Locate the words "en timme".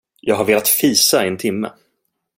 1.27-1.71